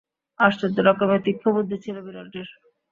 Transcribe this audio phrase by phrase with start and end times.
[0.39, 2.47] আশ্চর্য রকমের তীক্ষ্ণবুদ্ধি ছিল বিড়ালটির।